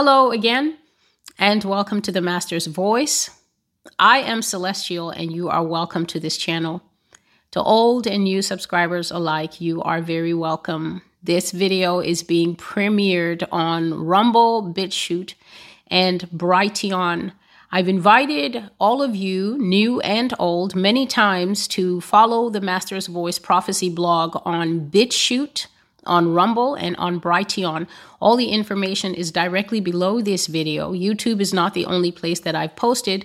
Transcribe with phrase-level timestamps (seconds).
[0.00, 0.78] Hello again,
[1.40, 3.30] and welcome to the Master's Voice.
[3.98, 6.84] I am Celestial, and you are welcome to this channel.
[7.50, 11.02] To old and new subscribers alike, you are very welcome.
[11.20, 15.34] This video is being premiered on Rumble, BitChute,
[15.88, 17.32] and Brighteon.
[17.72, 23.40] I've invited all of you, new and old, many times to follow the Master's Voice
[23.40, 25.66] Prophecy blog on BitChute
[26.08, 27.86] on Rumble and on Brighteon.
[28.20, 30.92] All the information is directly below this video.
[30.92, 33.24] YouTube is not the only place that I've posted.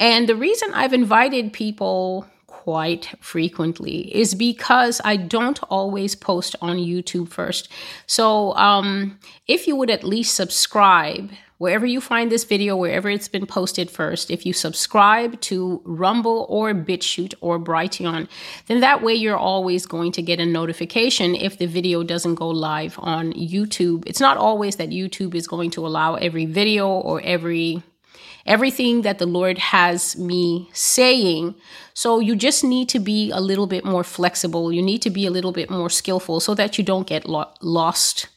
[0.00, 6.78] And the reason I've invited people quite frequently is because I don't always post on
[6.78, 7.68] YouTube first.
[8.06, 13.28] So um, if you would at least subscribe wherever you find this video, wherever it's
[13.28, 18.28] been posted first, if you subscribe to Rumble or BitChute or Brighteon,
[18.66, 22.48] then that way you're always going to get a notification if the video doesn't go
[22.48, 24.04] live on YouTube.
[24.06, 27.82] It's not always that YouTube is going to allow every video or every
[28.46, 31.54] everything that the Lord has me saying.
[31.94, 34.70] So you just need to be a little bit more flexible.
[34.70, 37.50] You need to be a little bit more skillful so that you don't get lo-
[37.62, 38.28] lost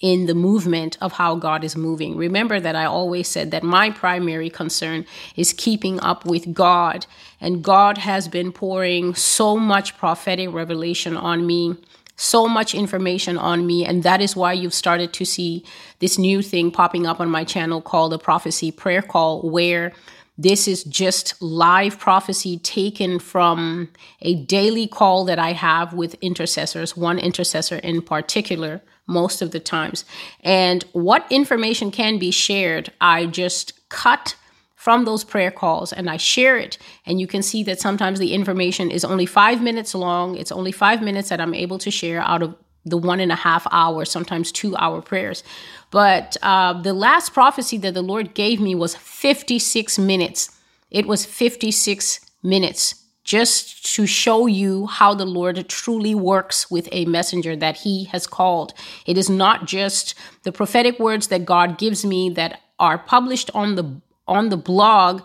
[0.00, 2.16] in the movement of how God is moving.
[2.16, 7.06] Remember that I always said that my primary concern is keeping up with God.
[7.40, 11.76] And God has been pouring so much prophetic revelation on me,
[12.14, 13.86] so much information on me.
[13.86, 15.64] And that is why you've started to see
[16.00, 19.92] this new thing popping up on my channel called the Prophecy Prayer Call, where
[20.36, 23.88] this is just live prophecy taken from
[24.20, 29.60] a daily call that I have with intercessors, one intercessor in particular most of the
[29.60, 30.04] times.
[30.40, 34.36] And what information can be shared, I just cut
[34.74, 36.78] from those prayer calls and I share it.
[37.06, 40.36] And you can see that sometimes the information is only five minutes long.
[40.36, 43.36] It's only five minutes that I'm able to share out of the one and a
[43.36, 45.42] half hour, sometimes two hour prayers.
[45.90, 50.56] But uh, the last prophecy that the Lord gave me was 56 minutes.
[50.90, 57.04] It was 56 minutes just to show you how the Lord truly works with a
[57.06, 58.72] messenger that he has called.
[59.04, 60.14] It is not just
[60.44, 65.22] the prophetic words that God gives me that are published on the on the blog.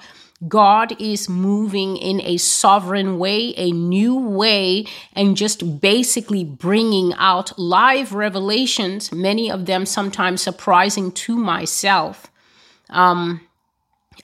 [0.48, 7.58] God is moving in a sovereign way, a new way, and just basically bringing out
[7.60, 12.32] live revelations, many of them sometimes surprising to myself.
[12.90, 13.42] Um,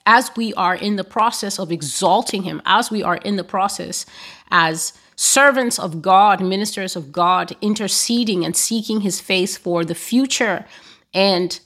[0.05, 4.05] as we are in the process of exalting him, as we are in the process
[4.51, 10.65] as servants of God, ministers of God, interceding and seeking his face for the future.
[11.13, 11.59] And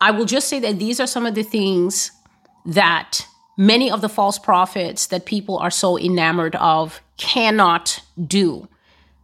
[0.00, 2.12] I will just say that these are some of the things
[2.64, 3.26] that
[3.56, 8.68] many of the false prophets that people are so enamored of cannot do.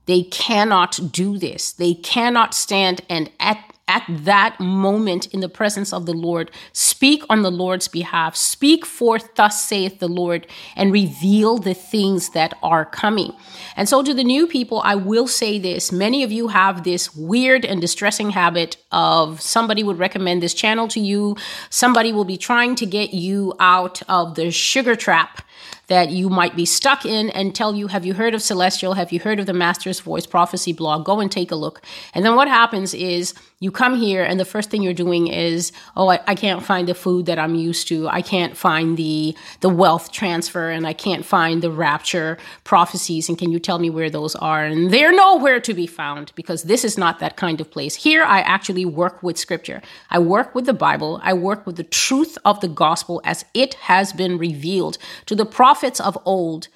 [0.07, 1.73] They cannot do this.
[1.73, 7.25] They cannot stand and at at that moment in the presence of the Lord, speak
[7.29, 12.57] on the Lord's behalf, speak forth, thus saith the Lord, and reveal the things that
[12.63, 13.33] are coming.
[13.75, 15.91] And so, to the new people, I will say this.
[15.91, 20.89] Many of you have this weird and distressing habit of somebody would recommend this channel
[20.89, 21.37] to you,
[21.71, 25.43] somebody will be trying to get you out of the sugar trap
[25.89, 28.95] that you might be stuck in and tell you, Have you heard of Celestial?
[28.95, 31.05] Have you heard of the Master's Voice Prophecy blog?
[31.05, 31.83] Go and take a look.
[32.15, 35.73] And then what happens is you come here and the first thing you're doing is,
[35.97, 38.09] oh, I, I, can't find the food that I'm used to.
[38.09, 43.29] I can't find the the wealth transfer and I can't find the rapture prophecies.
[43.29, 44.65] And can you tell me where those are?
[44.65, 47.97] And they're nowhere to be found because this is not that kind of place.
[47.97, 49.83] Here I actually work with scripture.
[50.09, 51.21] I work with the Bible.
[51.25, 55.47] I work with the truth of the gospel as it has been revealed to the
[55.79, 56.67] prophets of old.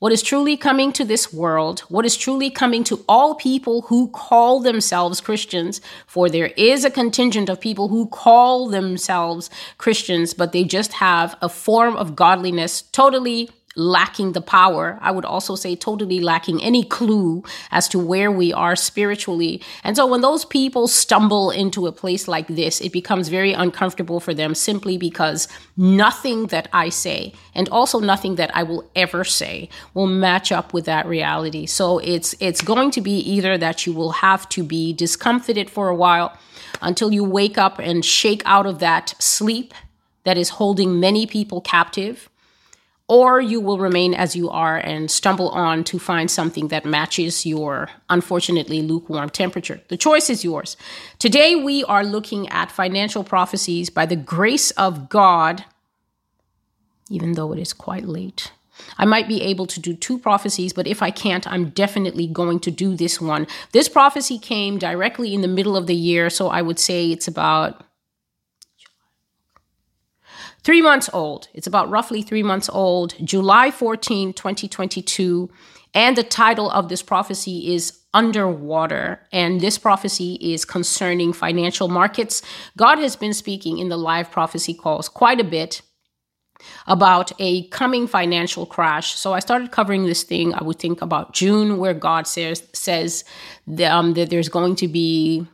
[0.00, 4.08] What is truly coming to this world, what is truly coming to all people who
[4.08, 10.50] call themselves Christians, for there is a contingent of people who call themselves Christians, but
[10.50, 14.98] they just have a form of godliness totally lacking the power.
[15.00, 19.62] I would also say totally lacking any clue as to where we are spiritually.
[19.84, 24.20] And so when those people stumble into a place like this, it becomes very uncomfortable
[24.20, 29.24] for them simply because nothing that I say and also nothing that I will ever
[29.24, 31.66] say will match up with that reality.
[31.66, 35.88] So it's it's going to be either that you will have to be discomfited for
[35.88, 36.36] a while
[36.82, 39.72] until you wake up and shake out of that sleep
[40.24, 42.28] that is holding many people captive
[43.08, 47.46] or you will remain as you are and stumble on to find something that matches
[47.46, 49.80] your unfortunately lukewarm temperature.
[49.88, 50.76] The choice is yours.
[51.18, 55.64] Today, we are looking at financial prophecies by the grace of God,
[57.08, 58.52] even though it is quite late.
[58.96, 62.60] I might be able to do two prophecies, but if I can't, I'm definitely going
[62.60, 63.46] to do this one.
[63.72, 67.26] This prophecy came directly in the middle of the year, so I would say it's
[67.26, 67.84] about
[70.62, 71.48] three months old.
[71.54, 75.50] It's about roughly three months old, July 14, 2022.
[75.94, 79.20] And the title of this prophecy is Underwater.
[79.32, 82.42] And this prophecy is concerning financial markets.
[82.76, 85.82] God has been speaking in the live prophecy calls quite a bit
[86.86, 89.14] about a coming financial crash.
[89.14, 93.24] So I started covering this thing, I would think about June, where God says, says
[93.66, 95.46] that, um, that there's going to be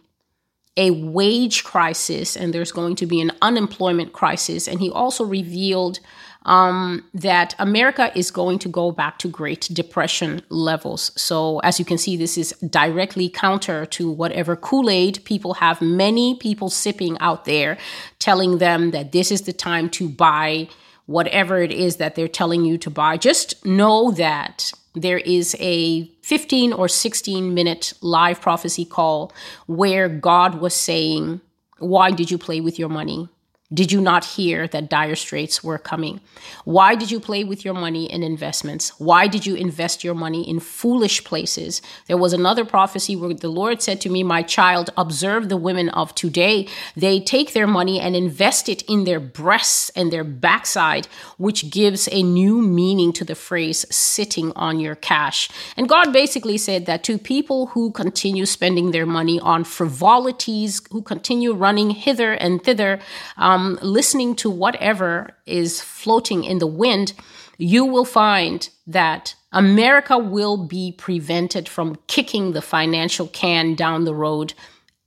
[0.77, 4.67] a wage crisis and there's going to be an unemployment crisis.
[4.67, 6.01] And he also revealed
[6.47, 11.11] um, that America is going to go back to Great Depression levels.
[11.17, 15.81] So, as you can see, this is directly counter to whatever Kool Aid people have
[15.81, 17.79] many people sipping out there
[18.19, 20.69] telling them that this is the time to buy
[21.07, 23.17] whatever it is that they're telling you to buy.
[23.17, 29.33] Just know that there is a 15 or 16 minute live prophecy call
[29.67, 31.41] where God was saying,
[31.79, 33.29] Why did you play with your money?
[33.75, 36.21] Did you not hear that dire straits were coming?
[36.65, 38.91] Why did you play with your money in investments?
[39.01, 41.83] Why did you invest your money in foolish places?
[42.07, 45.89] There was another prophecy where the Lord said to me, My child, observe the women
[45.89, 46.69] of today.
[46.95, 52.09] They take their money and invest it in their breasts and their backside, which gives
[52.13, 55.49] a new meaning to the phrase sitting on your cash.
[55.77, 61.03] And God basically said that to people who continue spending their money on frivolities, who
[61.03, 63.01] continue running hither and thither,
[63.37, 67.15] um, um, listening to whatever is floating in the wind,
[67.57, 74.15] you will find that America will be prevented from kicking the financial can down the
[74.15, 74.53] road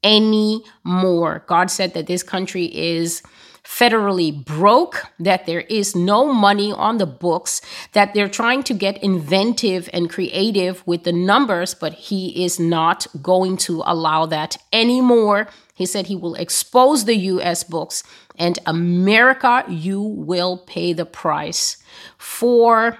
[0.04, 1.44] any more.
[1.48, 3.22] God said that this country is
[3.68, 7.62] federally broke, that there is no money on the books,
[7.92, 13.06] that they're trying to get inventive and creative with the numbers, but He is not
[13.22, 15.48] going to allow that anymore.
[15.76, 18.04] He said He will expose the US books
[18.38, 21.78] and America, you will pay the price
[22.18, 22.98] for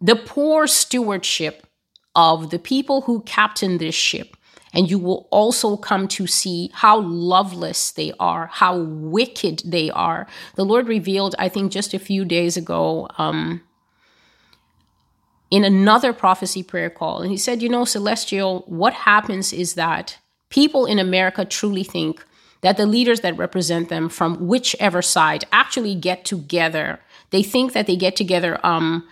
[0.00, 1.66] the poor stewardship
[2.14, 4.36] of the people who captain this ship.
[4.72, 10.26] And you will also come to see how loveless they are, how wicked they are.
[10.54, 13.60] The Lord revealed, I think, just a few days ago, um,
[15.50, 17.20] in another prophecy prayer call.
[17.20, 20.16] And he said, You know, Celestial, what happens is that
[20.48, 22.24] people in America truly think
[22.62, 27.00] that the leaders that represent them from whichever side actually get together.
[27.30, 29.06] They think that they get together um,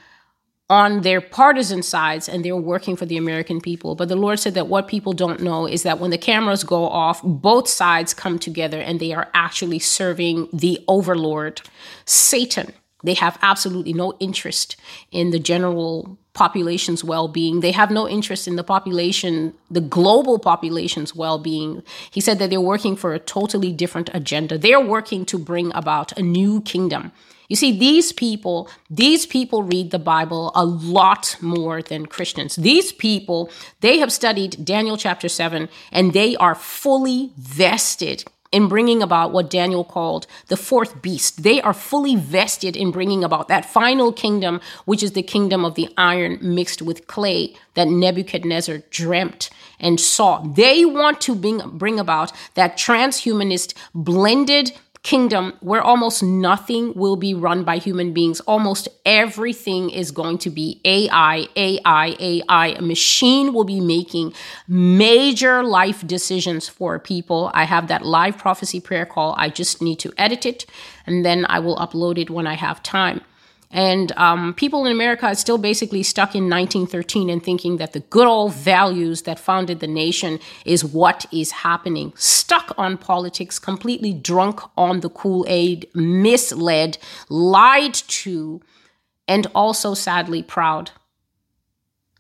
[0.71, 3.97] on their partisan sides and they're working for the American people.
[3.97, 6.85] But the Lord said that what people don't know is that when the cameras go
[6.87, 11.61] off, both sides come together and they are actually serving the overlord,
[12.05, 12.73] Satan.
[13.03, 14.77] They have absolutely no interest
[15.11, 17.61] in the general population's well-being.
[17.61, 21.83] They have no interest in the population, the global population's well-being.
[22.11, 24.57] He said that they're working for a totally different agenda.
[24.57, 27.11] They're working to bring about a new kingdom.
[27.51, 32.55] You see, these people, these people read the Bible a lot more than Christians.
[32.55, 33.51] These people,
[33.81, 39.51] they have studied Daniel chapter 7 and they are fully vested in bringing about what
[39.51, 41.43] Daniel called the fourth beast.
[41.43, 45.75] They are fully vested in bringing about that final kingdom, which is the kingdom of
[45.75, 49.51] the iron mixed with clay that Nebuchadnezzar dreamt
[49.81, 50.41] and saw.
[50.41, 57.33] They want to bring, bring about that transhumanist blended kingdom where almost nothing will be
[57.33, 58.41] run by human beings.
[58.41, 62.67] Almost everything is going to be AI, AI, AI.
[62.69, 64.35] A machine will be making
[64.69, 67.51] major life decisions for people.
[67.55, 69.35] I have that live prophecy prayer call.
[69.39, 70.67] I just need to edit it
[71.07, 73.23] and then I will upload it when I have time.
[73.71, 78.01] And um, people in America are still basically stuck in 1913 and thinking that the
[78.01, 82.13] good old values that founded the nation is what is happening.
[82.17, 86.99] Stuck on politics, completely drunk on the Kool Aid, misled,
[87.29, 88.61] lied to,
[89.29, 90.91] and also sadly proud.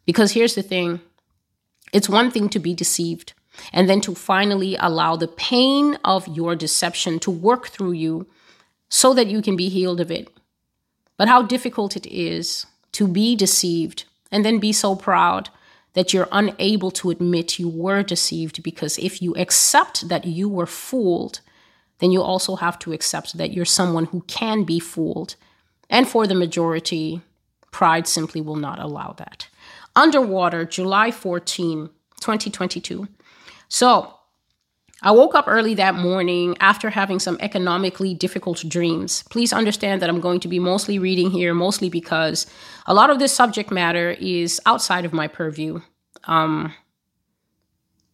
[0.07, 1.00] Because here's the thing
[1.92, 3.33] it's one thing to be deceived,
[3.73, 8.28] and then to finally allow the pain of your deception to work through you
[8.88, 10.28] so that you can be healed of it.
[11.21, 15.50] But how difficult it is to be deceived and then be so proud
[15.93, 20.65] that you're unable to admit you were deceived because if you accept that you were
[20.65, 21.43] fooled,
[21.99, 25.37] then you also have to accept that you're someone who can be fooled.
[25.91, 27.21] And for the majority,
[27.71, 29.47] pride simply will not allow that.
[29.95, 33.09] Underwater, July 14, 2022.
[33.69, 34.15] So,
[35.02, 39.25] I woke up early that morning after having some economically difficult dreams.
[39.30, 42.47] Please understand that I'm going to be mostly reading here, mostly because
[42.87, 45.80] a lot of this subject matter is outside of my purview.
[46.25, 46.75] Um,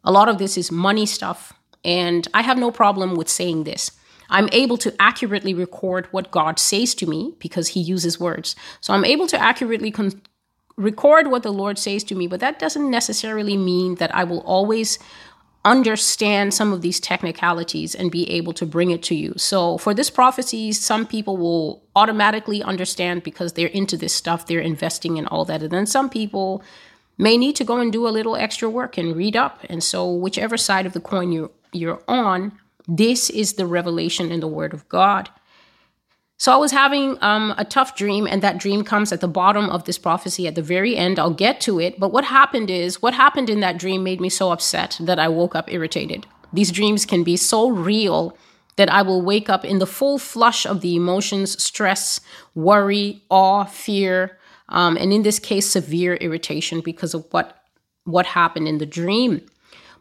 [0.04, 1.52] a lot of this is money stuff,
[1.84, 3.90] and I have no problem with saying this.
[4.30, 8.54] I'm able to accurately record what God says to me because He uses words.
[8.80, 10.22] So I'm able to accurately con-
[10.76, 14.40] record what the Lord says to me, but that doesn't necessarily mean that I will
[14.40, 14.98] always
[15.66, 19.34] understand some of these technicalities and be able to bring it to you.
[19.36, 24.60] So for this prophecy, some people will automatically understand because they're into this stuff, they're
[24.60, 25.62] investing in all that.
[25.62, 26.62] And then some people
[27.18, 29.60] may need to go and do a little extra work and read up.
[29.68, 32.52] And so whichever side of the coin you're you're on,
[32.86, 35.28] this is the revelation in the word of God.
[36.38, 39.70] So I was having um, a tough dream, and that dream comes at the bottom
[39.70, 41.18] of this prophecy at the very end.
[41.18, 41.98] I'll get to it.
[41.98, 45.28] But what happened is, what happened in that dream made me so upset that I
[45.28, 46.26] woke up irritated.
[46.52, 48.36] These dreams can be so real
[48.76, 52.20] that I will wake up in the full flush of the emotions, stress,
[52.54, 54.38] worry, awe, fear,
[54.68, 57.62] um, and in this case, severe irritation because of what
[58.04, 59.40] what happened in the dream.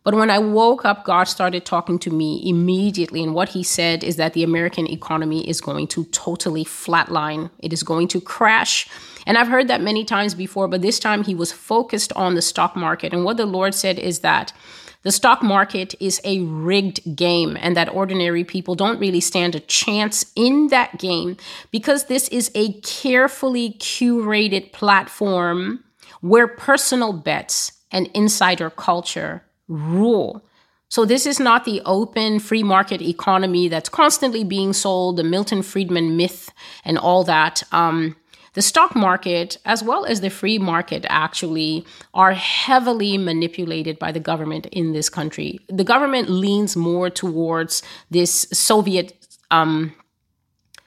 [0.05, 3.23] But when I woke up, God started talking to me immediately.
[3.23, 7.73] And what he said is that the American economy is going to totally flatline, it
[7.73, 8.87] is going to crash.
[9.25, 12.43] And I've heard that many times before, but this time he was focused on the
[12.43, 13.13] stock market.
[13.13, 14.53] And what the Lord said is that
[15.01, 19.59] the stock market is a rigged game and that ordinary people don't really stand a
[19.59, 21.37] chance in that game
[21.71, 25.83] because this is a carefully curated platform
[26.21, 30.43] where personal bets and insider culture rule.
[30.87, 35.61] So, this is not the open free market economy that's constantly being sold, the Milton
[35.61, 36.51] Friedman myth,
[36.83, 37.63] and all that.
[37.71, 38.15] Um,
[38.53, 44.19] the stock market, as well as the free market, actually are heavily manipulated by the
[44.19, 45.59] government in this country.
[45.67, 49.13] The government leans more towards this Soviet
[49.51, 49.93] um,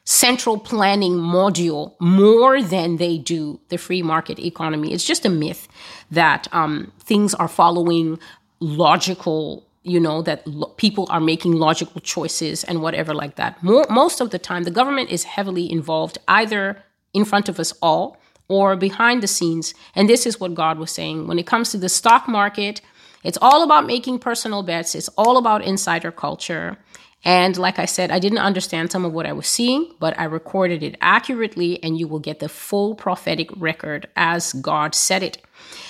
[0.04, 4.94] central planning module more than they do the free market economy.
[4.94, 5.68] It's just a myth
[6.10, 8.18] that um, things are following
[8.60, 13.62] logical you know that lo- people are making logical choices and whatever like that.
[13.62, 16.82] More, most of the time the government is heavily involved either
[17.14, 19.72] in front of us all or behind the scenes.
[19.94, 21.26] And this is what god was saying.
[21.26, 22.82] When it comes to the stock market
[23.24, 24.94] it's all about making personal bets.
[24.94, 26.78] It's all about insider culture.
[27.24, 30.24] And like I said, I didn't understand some of what I was seeing, but I
[30.24, 35.38] recorded it accurately, and you will get the full prophetic record as God said it.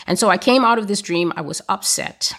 [0.06, 2.32] And so I came out of this dream, I was upset.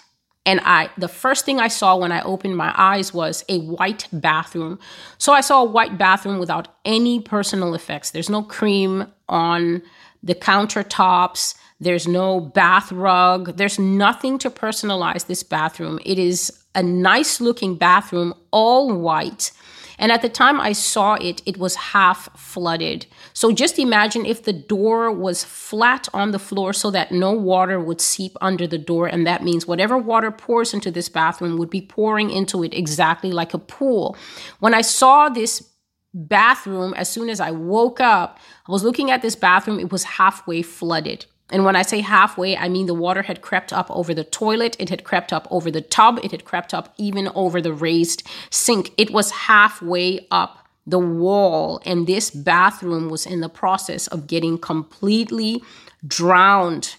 [0.45, 4.07] And I the first thing I saw when I opened my eyes was a white
[4.11, 4.79] bathroom.
[5.17, 8.11] So I saw a white bathroom without any personal effects.
[8.11, 9.81] There's no cream on
[10.23, 11.55] the countertops.
[11.79, 13.57] There's no bath rug.
[13.57, 15.99] There's nothing to personalize this bathroom.
[16.05, 19.51] It is a nice looking bathroom, all white.
[19.99, 23.05] And at the time I saw it, it was half flooded.
[23.33, 27.79] So just imagine if the door was flat on the floor so that no water
[27.79, 29.07] would seep under the door.
[29.07, 33.31] And that means whatever water pours into this bathroom would be pouring into it exactly
[33.31, 34.17] like a pool.
[34.59, 35.69] When I saw this
[36.13, 40.03] bathroom, as soon as I woke up, I was looking at this bathroom, it was
[40.03, 41.25] halfway flooded.
[41.51, 44.75] And when I say halfway, I mean the water had crept up over the toilet,
[44.79, 48.23] it had crept up over the tub, it had crept up even over the raised
[48.49, 48.91] sink.
[48.97, 54.57] It was halfway up the wall, and this bathroom was in the process of getting
[54.57, 55.61] completely
[56.05, 56.95] drowned.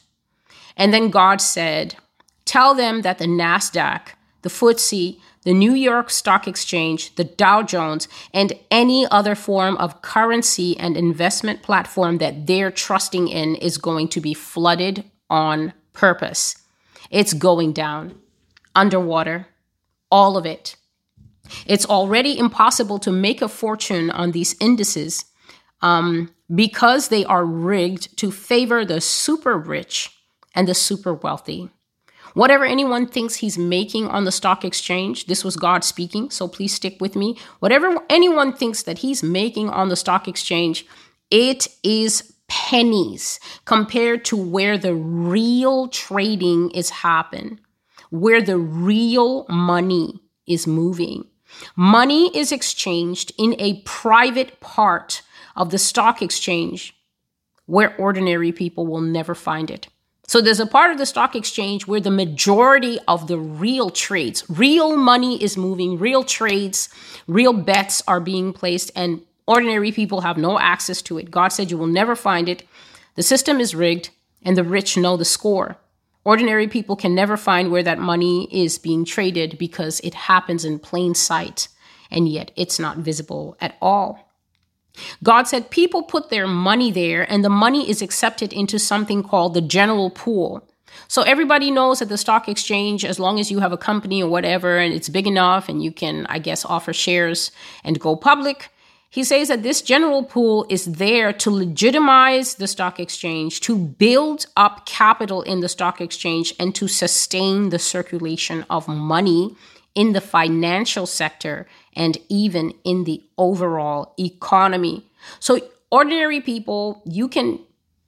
[0.76, 1.96] And then God said,
[2.44, 4.08] Tell them that the NASDAQ,
[4.42, 10.02] the FTSE, the New York Stock Exchange, the Dow Jones, and any other form of
[10.02, 16.56] currency and investment platform that they're trusting in is going to be flooded on purpose.
[17.10, 18.20] It's going down,
[18.74, 19.46] underwater,
[20.10, 20.76] all of it.
[21.66, 25.24] It's already impossible to make a fortune on these indices
[25.82, 30.10] um, because they are rigged to favor the super rich
[30.54, 31.70] and the super wealthy.
[32.34, 36.74] Whatever anyone thinks he's making on the stock exchange, this was God speaking, so please
[36.74, 37.36] stick with me.
[37.58, 40.86] Whatever anyone thinks that he's making on the stock exchange,
[41.30, 47.60] it is pennies compared to where the real trading is happening,
[48.10, 51.24] where the real money is moving.
[51.76, 55.22] Money is exchanged in a private part
[55.56, 56.94] of the stock exchange
[57.66, 59.86] where ordinary people will never find it.
[60.30, 64.48] So there's a part of the stock exchange where the majority of the real trades,
[64.48, 66.88] real money is moving, real trades,
[67.26, 71.32] real bets are being placed, and ordinary people have no access to it.
[71.32, 72.62] God said you will never find it.
[73.16, 74.10] The system is rigged,
[74.44, 75.78] and the rich know the score.
[76.22, 80.78] Ordinary people can never find where that money is being traded because it happens in
[80.78, 81.66] plain sight,
[82.08, 84.29] and yet it's not visible at all.
[85.22, 89.54] God said people put their money there and the money is accepted into something called
[89.54, 90.66] the general pool.
[91.08, 94.30] So everybody knows at the stock exchange, as long as you have a company or
[94.30, 97.50] whatever and it's big enough and you can, I guess, offer shares
[97.84, 98.70] and go public,
[99.12, 104.46] he says that this general pool is there to legitimize the stock exchange, to build
[104.56, 109.56] up capital in the stock exchange, and to sustain the circulation of money
[109.96, 115.06] in the financial sector and even in the overall economy.
[115.38, 117.58] So, ordinary people, you can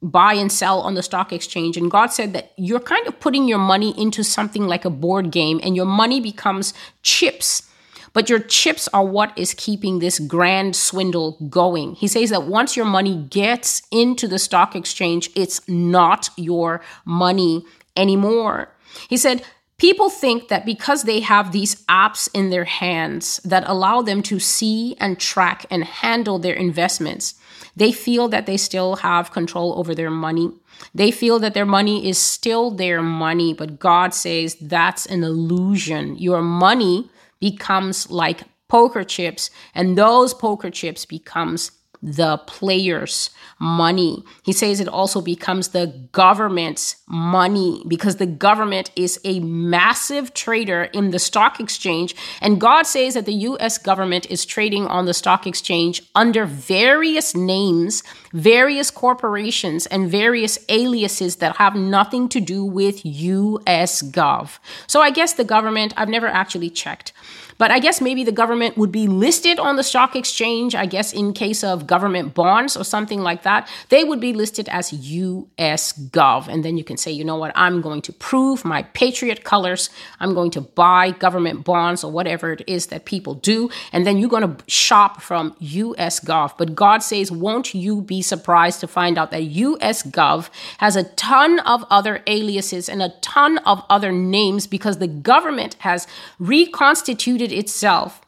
[0.03, 1.77] buy and sell on the stock exchange.
[1.77, 5.31] And God said that you're kind of putting your money into something like a board
[5.31, 7.69] game, and your money becomes chips.
[8.15, 11.95] But your chips are what is keeping this grand swindle going.
[11.95, 17.65] He says that once your money gets into the stock exchange, it's not your money
[17.97, 18.69] anymore.
[19.09, 19.43] He said,
[19.83, 24.39] People think that because they have these apps in their hands that allow them to
[24.39, 27.35] see and track and handle their investments,
[27.75, 30.53] they feel that they still have control over their money.
[30.95, 36.17] They feel that their money is still their money, but God says that's an illusion.
[36.17, 37.11] Your money
[37.41, 41.73] becomes like poker chips, and those poker chips becomes
[42.03, 43.31] the players'
[43.61, 44.25] money.
[44.43, 50.85] He says it also becomes the government's money because the government is a massive trader
[50.93, 52.17] in the stock exchange.
[52.41, 57.37] And God says that the US government is trading on the stock exchange under various
[57.37, 64.59] names, various corporations, and various aliases that have nothing to do with US Gov.
[64.89, 67.13] So I guess the government, I've never actually checked.
[67.63, 71.13] But I guess maybe the government would be listed on the stock exchange, I guess
[71.13, 73.69] in case of government bonds or something like that.
[73.89, 76.49] They would be listed as US Gov.
[76.49, 79.91] And then you can say, you know what, I'm going to prove my patriot colors.
[80.19, 83.71] I'm going to buy government bonds or whatever it is that people do.
[83.93, 86.59] And then you're going to shop from US Gov.
[86.59, 91.05] But God says, won't you be surprised to find out that US Gov has a
[91.05, 96.09] ton of other aliases and a ton of other names because the government has
[96.41, 98.23] reconstituted itself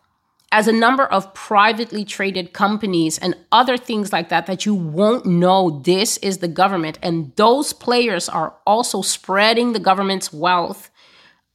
[0.54, 5.26] as a number of privately traded companies and other things like that that you won't
[5.26, 6.96] know this is the government.
[7.02, 10.92] And those players are also spreading the government's wealth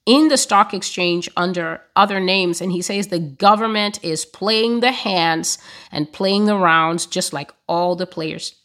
[0.05, 2.59] in the stock exchange under other names.
[2.59, 5.59] And he says the government is playing the hands
[5.93, 8.55] and playing the rounds just like all the players.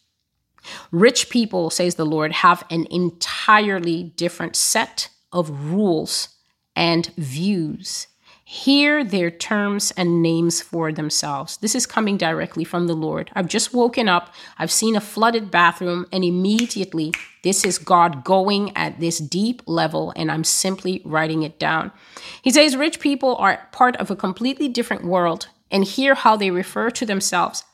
[0.91, 6.31] Rich people says the lord have an entirely different set of rules
[6.75, 8.09] and views
[8.55, 11.57] hear their terms and names for themselves.
[11.57, 13.29] This is coming directly from the Lord.
[13.35, 17.13] I've just woken up, I've seen a flooded bathroom, and immediately
[17.43, 21.91] this is God going at this deep level, and I'm simply writing it down.
[22.43, 26.53] He says, Rich people are part of a completely different world, and hear how they
[26.53, 27.65] refer to themselves.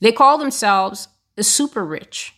[0.00, 2.34] They call themselves the super rich,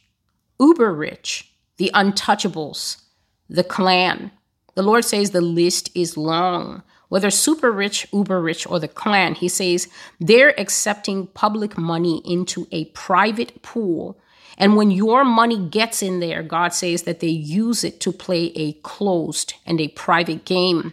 [0.58, 3.02] uber rich, the untouchables,
[3.48, 4.32] the clan.
[4.74, 9.34] The Lord says the list is long whether super rich, uber rich, or the clan,
[9.34, 9.88] he says
[10.20, 14.18] they're accepting public money into a private pool.
[14.58, 18.52] And when your money gets in there, God says that they use it to play
[18.56, 20.92] a closed and a private game.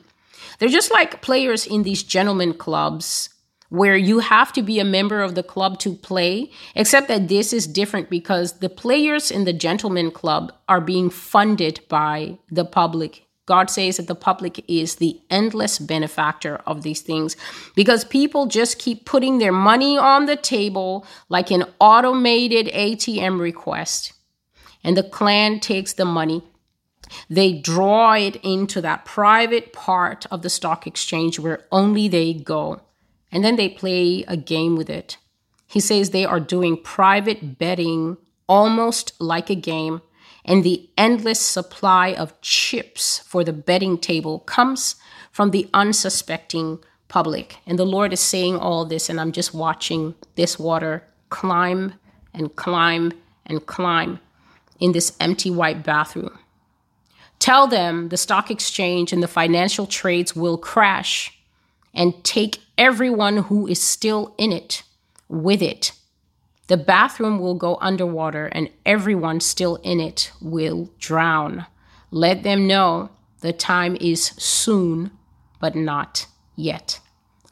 [0.60, 3.30] They're just like players in these gentlemen clubs
[3.70, 7.52] where you have to be a member of the club to play, except that this
[7.52, 13.26] is different because the players in the gentleman club are being funded by the public
[13.46, 17.36] God says that the public is the endless benefactor of these things
[17.76, 24.14] because people just keep putting their money on the table like an automated ATM request.
[24.84, 26.44] And the clan takes the money.
[27.30, 32.82] They draw it into that private part of the stock exchange where only they go.
[33.32, 35.18] And then they play a game with it.
[35.68, 40.02] He says they are doing private betting almost like a game
[40.46, 44.96] and the endless supply of chips for the betting table comes
[45.32, 47.58] from the unsuspecting public.
[47.66, 51.94] And the Lord is saying all this, and I'm just watching this water climb
[52.34, 53.14] and climb
[53.46, 54.20] and climb
[54.80, 56.38] in this empty white bathroom.
[57.40, 61.38] Tell them the stock exchange and the financial trades will crash
[61.94, 64.84] and take everyone who is still in it
[65.28, 65.92] with it
[66.68, 71.66] the bathroom will go underwater and everyone still in it will drown.
[72.12, 73.10] Let them know
[73.42, 75.12] the time is soon,
[75.60, 77.00] but not yet.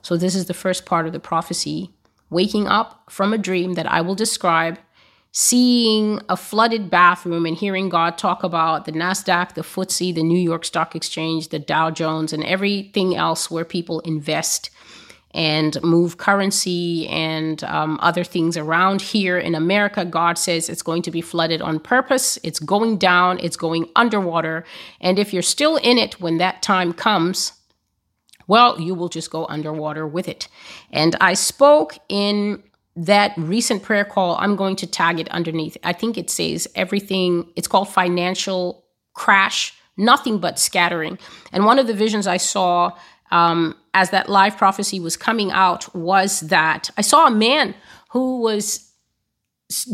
[0.02, 1.94] So, this is the first part of the prophecy
[2.30, 4.80] waking up from a dream that I will describe,
[5.34, 10.40] seeing a flooded bathroom, and hearing God talk about the NASDAQ, the FTSE, the New
[10.40, 14.70] York Stock Exchange, the Dow Jones, and everything else where people invest
[15.34, 20.04] and move currency and um, other things around here in America.
[20.06, 22.38] God says it's going to be flooded on purpose.
[22.44, 24.66] It's going down, it's going underwater.
[25.00, 27.54] And if you're still in it when that time comes,
[28.48, 30.48] well, you will just go underwater with it.
[30.92, 32.62] And I spoke in
[32.96, 34.36] that recent prayer call.
[34.38, 35.78] I'm going to tag it underneath.
[35.84, 41.18] I think it says everything, it's called financial crash, nothing but scattering.
[41.54, 42.92] And one of the visions I saw
[43.32, 47.76] um, as that live prophecy was coming out was that I saw a man
[48.12, 48.92] who was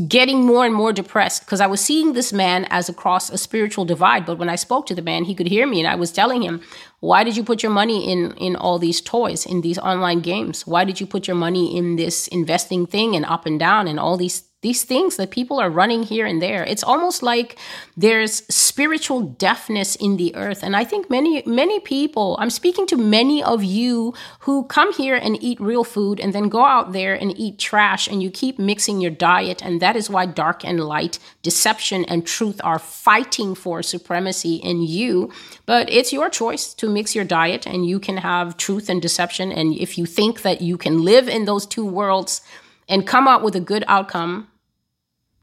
[0.08, 3.86] getting more and more depressed because I was seeing this man as across a spiritual
[3.86, 4.26] divide.
[4.26, 6.42] But when I spoke to the man, he could hear me, and I was telling
[6.42, 6.62] him,
[7.00, 10.66] "Why did you put your money in in all these toys, in these online games?
[10.66, 14.00] Why did you put your money in this investing thing and up and down and
[14.00, 16.63] all these these things that people are running here and there.
[16.63, 17.58] It's almost like
[17.96, 20.63] there's spiritual deafness in the earth.
[20.63, 25.15] And i think many many people i'm speaking to many of you who come here
[25.15, 28.58] and eat real food and then go out there and eat trash and you keep
[28.58, 29.63] mixing your diet.
[29.63, 34.82] And that is why dark and light deception and truth are fighting for supremacy in
[34.82, 35.32] you.
[35.65, 39.52] But it's your choice to mix your diet and you can have truth and deception.
[39.52, 42.41] And if you think that you can live in those two worlds
[42.88, 44.47] and come out with a good outcome,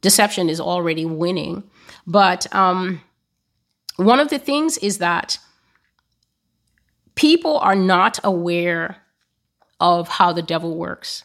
[0.01, 1.65] deception is already winning.
[2.07, 3.01] But um,
[3.97, 5.39] one of the things is that
[7.15, 8.99] people are not aware
[9.81, 11.25] of how the devil works.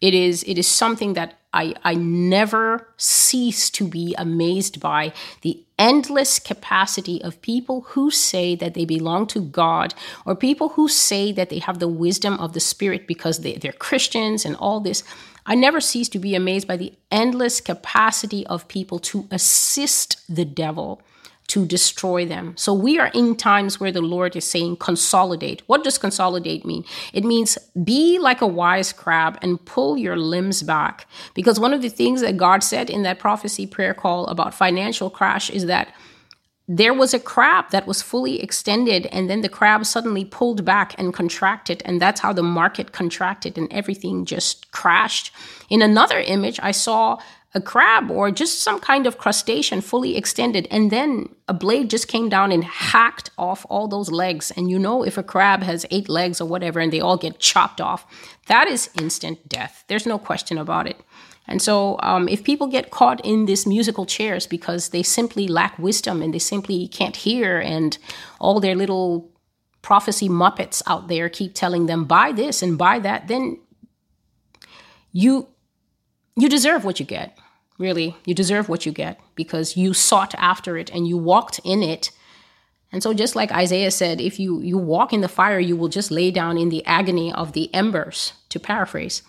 [0.00, 5.64] It is it is something that I, I never cease to be amazed by the
[5.78, 9.94] endless capacity of people who say that they belong to God
[10.26, 13.72] or people who say that they have the wisdom of the Spirit because they, they're
[13.72, 15.02] Christians and all this.
[15.46, 20.44] I never cease to be amazed by the endless capacity of people to assist the
[20.44, 21.00] devil
[21.48, 22.56] to destroy them.
[22.56, 25.62] So we are in times where the Lord is saying, consolidate.
[25.66, 26.84] What does consolidate mean?
[27.12, 31.06] It means be like a wise crab and pull your limbs back.
[31.34, 35.08] Because one of the things that God said in that prophecy prayer call about financial
[35.08, 35.94] crash is that
[36.68, 40.94] there was a crab that was fully extended and then the crab suddenly pulled back
[40.98, 45.32] and contracted and that's how the market contracted and everything just crashed.
[45.70, 47.18] In another image i saw
[47.54, 52.08] a crab or just some kind of crustacean fully extended and then a blade just
[52.08, 54.52] came down and hacked off all those legs.
[54.56, 57.38] And you know if a crab has eight legs or whatever and they all get
[57.38, 58.04] chopped off
[58.48, 59.84] that is instant death.
[59.86, 61.00] There's no question about it
[61.48, 65.78] and so, um, if people get caught in these musical chairs because they simply lack
[65.78, 67.96] wisdom and they simply can't hear, and
[68.40, 69.30] all their little
[69.82, 73.58] prophecy muppets out there keep telling them buy this and buy that, then
[75.12, 75.48] you
[76.36, 77.38] you deserve what you get.
[77.78, 81.82] Really, you deserve what you get because you sought after it and you walked in
[81.82, 82.10] it.
[82.90, 85.88] And so, just like Isaiah said, if you you walk in the fire, you will
[85.88, 88.32] just lay down in the agony of the embers.
[88.48, 89.22] To paraphrase.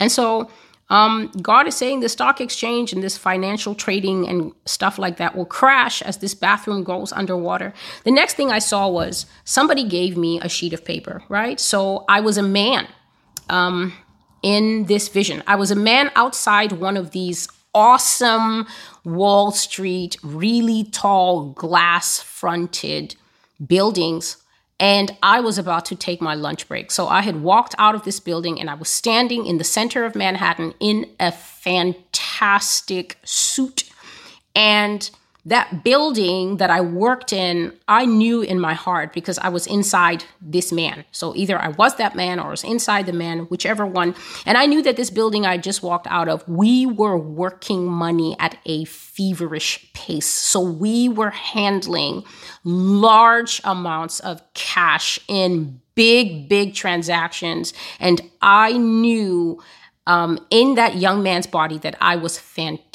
[0.00, 0.50] And so
[0.88, 5.34] um, God is saying the stock exchange and this financial trading and stuff like that
[5.34, 7.72] will crash as this bathroom goes underwater.
[8.04, 11.58] The next thing I saw was somebody gave me a sheet of paper, right?
[11.58, 12.86] So I was a man
[13.50, 13.94] um,
[14.42, 15.42] in this vision.
[15.46, 18.66] I was a man outside one of these awesome
[19.04, 23.16] Wall Street, really tall, glass fronted
[23.64, 24.36] buildings
[24.78, 26.90] and I was about to take my lunch break.
[26.90, 30.04] So I had walked out of this building and I was standing in the center
[30.04, 33.84] of Manhattan in a fantastic suit.
[34.54, 35.08] And
[35.46, 40.24] that building that I worked in, I knew in my heart because I was inside
[40.40, 41.04] this man.
[41.12, 44.16] So either I was that man or I was inside the man, whichever one.
[44.44, 48.34] And I knew that this building I just walked out of, we were working money
[48.40, 50.26] at a feverish pace.
[50.26, 52.24] So we were handling
[52.64, 57.72] large amounts of cash in big, big transactions.
[58.00, 59.62] And I knew
[60.08, 62.85] um, in that young man's body that I was fantastic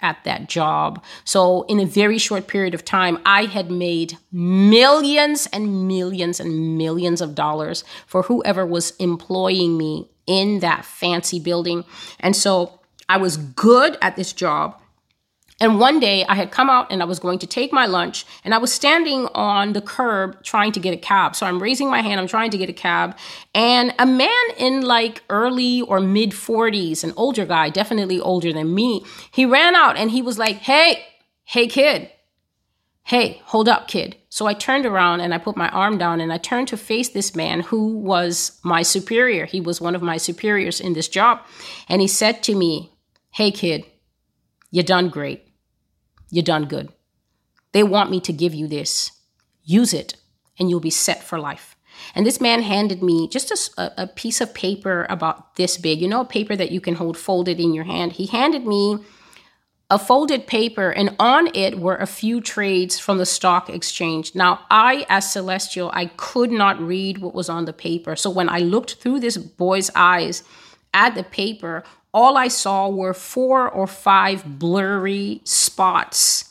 [0.00, 1.02] at that job.
[1.24, 6.78] So, in a very short period of time, I had made millions and millions and
[6.78, 11.84] millions of dollars for whoever was employing me in that fancy building.
[12.20, 14.80] And so, I was good at this job.
[15.60, 18.26] And one day I had come out and I was going to take my lunch
[18.42, 21.36] and I was standing on the curb trying to get a cab.
[21.36, 23.16] So I'm raising my hand, I'm trying to get a cab.
[23.54, 28.74] And a man in like early or mid 40s, an older guy, definitely older than
[28.74, 31.04] me, he ran out and he was like, Hey,
[31.44, 32.10] hey, kid.
[33.04, 34.16] Hey, hold up, kid.
[34.30, 37.10] So I turned around and I put my arm down and I turned to face
[37.10, 39.44] this man who was my superior.
[39.44, 41.40] He was one of my superiors in this job.
[41.88, 42.90] And he said to me,
[43.30, 43.84] Hey, kid,
[44.74, 45.40] you done great
[46.34, 46.88] you done good.
[47.72, 49.12] They want me to give you this.
[49.62, 50.16] Use it,
[50.58, 51.76] and you'll be set for life.
[52.14, 56.08] And this man handed me just a, a, piece of paper about this big, you
[56.08, 58.12] know, a paper that you can hold folded in your hand.
[58.12, 58.98] He handed me
[59.88, 64.34] a folded paper, and on it were a few trades from the stock exchange.
[64.34, 68.16] Now, I, as Celestial, I could not read what was on the paper.
[68.16, 70.42] So when I looked through this boy's eyes
[70.92, 71.84] at the paper,
[72.14, 76.50] all I saw were four or five blurry spots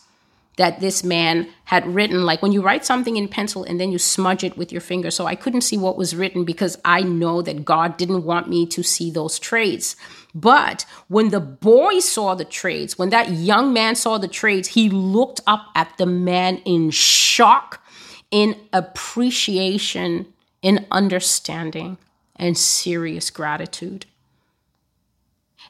[0.58, 2.26] that this man had written.
[2.26, 5.10] Like when you write something in pencil and then you smudge it with your finger.
[5.10, 8.68] So I couldn't see what was written because I know that God didn't want me
[8.68, 9.96] to see those trades.
[10.36, 14.90] But when the boy saw the trades, when that young man saw the trades, he
[14.90, 17.84] looked up at the man in shock,
[18.30, 21.98] in appreciation, in understanding,
[22.36, 24.06] and serious gratitude.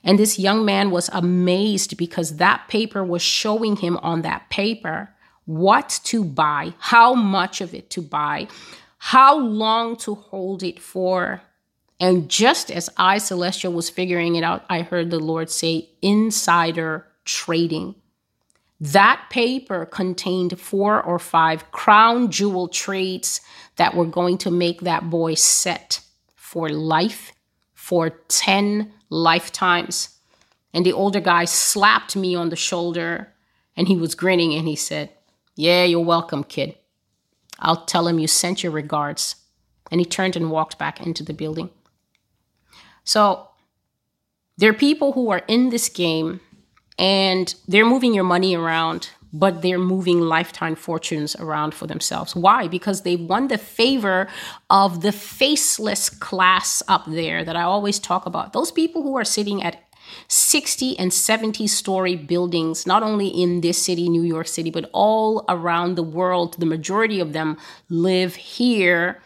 [0.04, 5.14] And this young man was amazed because that paper was showing him on that paper
[5.46, 8.48] what to buy, how much of it to buy,
[8.98, 11.42] how long to hold it for.
[12.00, 17.08] And just as I, Celestial, was figuring it out, I heard the Lord say, insider
[17.26, 17.96] trading.
[18.80, 23.40] That paper contained four or five crown jewel trades
[23.78, 26.02] that were going to make that boy set
[26.36, 27.32] for life
[27.74, 30.18] for 10 lifetimes.
[30.74, 33.34] And the older guy slapped me on the shoulder
[33.78, 35.12] and he was grinning and he said,
[35.56, 36.76] Yeah, you're welcome, kid.
[37.60, 39.36] I'll tell him you sent your regards.
[39.92, 41.70] And he turned and walked back into the building.
[43.04, 43.50] So
[44.58, 46.40] there are people who are in this game
[46.98, 52.36] and they're moving your money around, but they're moving lifetime fortunes around for themselves.
[52.36, 52.68] Why?
[52.68, 54.28] Because they've won the favor
[54.70, 58.54] of the faceless class up there that I always talk about.
[58.54, 59.84] Those people who are sitting at
[60.28, 65.44] 60 and 70 story buildings, not only in this city, New York City, but all
[65.50, 66.60] around the world.
[66.60, 67.58] The majority of them
[67.90, 69.22] live here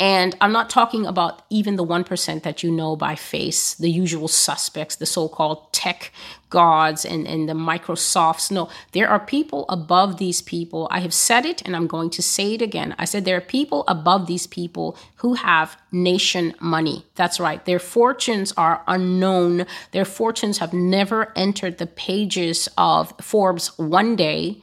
[0.00, 4.28] and I'm not talking about even the 1% that you know by face, the usual
[4.28, 6.10] suspects, the so called tech
[6.48, 8.50] gods and, and the Microsofts.
[8.50, 10.88] No, there are people above these people.
[10.90, 12.94] I have said it and I'm going to say it again.
[12.98, 17.04] I said there are people above these people who have nation money.
[17.14, 17.62] That's right.
[17.66, 19.66] Their fortunes are unknown.
[19.92, 24.62] Their fortunes have never entered the pages of Forbes one day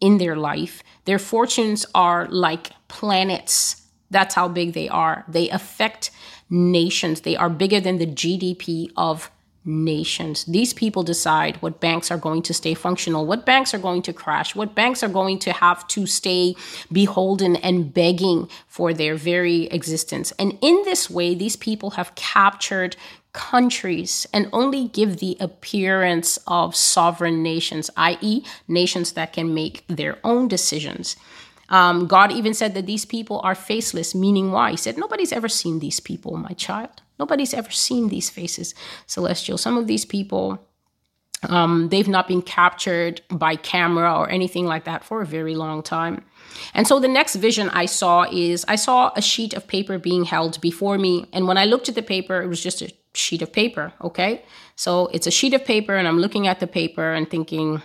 [0.00, 0.84] in their life.
[1.06, 5.24] Their fortunes are like planets that's how big they are.
[5.28, 6.10] They affect
[6.50, 7.22] nations.
[7.22, 9.30] They are bigger than the GDP of
[9.66, 10.44] nations.
[10.44, 14.12] These people decide what banks are going to stay functional, what banks are going to
[14.12, 16.54] crash, what banks are going to have to stay
[16.92, 20.32] beholden and begging for their very existence.
[20.38, 22.96] And in this way, these people have captured
[23.32, 30.18] countries and only give the appearance of sovereign nations, i.e., nations that can make their
[30.24, 31.16] own decisions.
[31.68, 34.70] Um, God even said that these people are faceless, meaning why?
[34.72, 37.02] He said, Nobody's ever seen these people, my child.
[37.18, 38.74] Nobody's ever seen these faces,
[39.06, 39.58] celestial.
[39.58, 40.64] Some of these people,
[41.48, 45.82] um, they've not been captured by camera or anything like that for a very long
[45.82, 46.24] time.
[46.74, 50.24] And so the next vision I saw is I saw a sheet of paper being
[50.24, 51.26] held before me.
[51.32, 53.92] And when I looked at the paper, it was just a sheet of paper.
[54.02, 54.44] Okay.
[54.76, 57.82] So it's a sheet of paper, and I'm looking at the paper and thinking,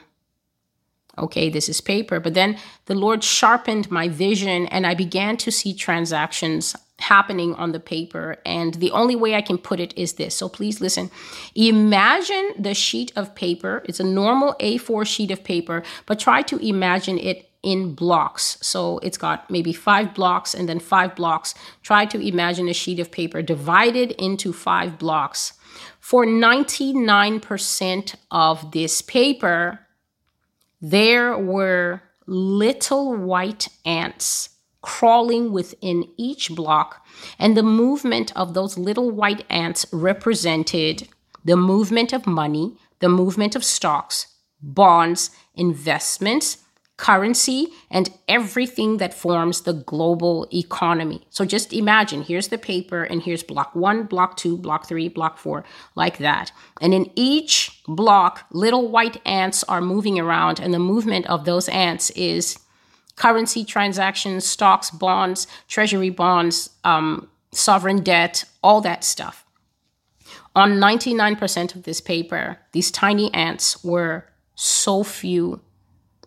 [1.18, 2.20] okay, this is paper.
[2.20, 7.72] But then the Lord sharpened my vision and I began to see transactions happening on
[7.72, 8.38] the paper.
[8.46, 10.36] And the only way I can put it is this.
[10.36, 11.10] So please listen.
[11.56, 13.84] Imagine the sheet of paper.
[13.86, 18.58] It's a normal A4 sheet of paper, but try to imagine it in blocks.
[18.62, 21.54] So it's got maybe five blocks and then five blocks.
[21.84, 25.54] Try to imagine a sheet of paper divided into five blocks.
[26.00, 29.80] For 99% of this paper,
[30.82, 34.50] there were little white ants
[34.82, 37.06] crawling within each block,
[37.38, 41.08] and the movement of those little white ants represented
[41.46, 44.28] the movement of money, the movement of stocks,
[44.62, 46.58] bonds, investments,
[47.02, 51.26] currency, and everything that forms the global economy.
[51.32, 55.40] So just imagine here's the paper, and here's block one, block two, block three, block
[55.40, 55.64] four,
[55.96, 56.52] like that.
[56.80, 61.68] And in each block, little white ants are moving around, and the movement of those
[61.70, 62.60] ants is
[63.16, 69.44] currency transactions, stocks, bonds, treasury bonds, um, sovereign debt, all that stuff.
[70.56, 75.62] On 99% of this paper, these tiny ants were so few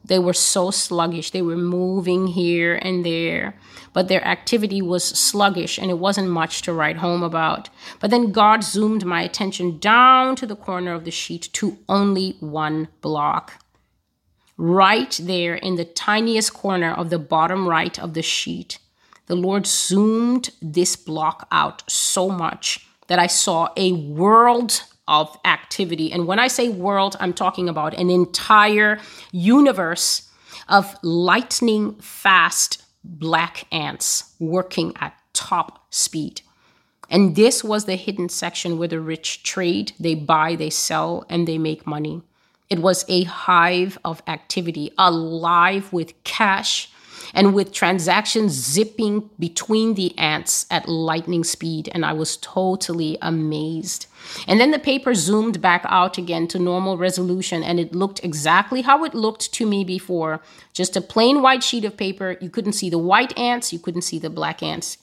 [0.05, 1.31] they were so sluggish.
[1.31, 3.57] They were moving here and there,
[3.93, 7.71] but their activity was sluggish and it wasn't much to write home about.
[8.01, 12.37] But then God zoomed my attention down to the corner of the sheet to only
[12.41, 13.65] one block.
[14.57, 18.79] Right there in the tiniest corner of the bottom right of the sheet,
[19.27, 26.13] the Lord zoomed this block out so much that I saw a world of activity.
[26.13, 28.99] And when I say world, I'm talking about an entire
[29.33, 30.31] universe
[30.69, 36.41] of lightning fast black ants working at top speed.
[37.11, 41.47] And this was the hidden section where the rich trade, they buy, they sell, and
[41.47, 42.23] they make money.
[42.71, 46.91] It was a hive of activity, alive with cash
[47.35, 51.91] and with transactions zipping between the ants at lightning speed.
[51.93, 54.07] And I was totally amazed.
[54.49, 58.83] And then the paper zoomed back out again to normal resolution, and it looked exactly
[58.83, 60.41] how it looked to me before
[60.73, 62.39] just a plain white sheet of paper.
[62.41, 64.97] You couldn't see the white ants, you couldn't see the black ants.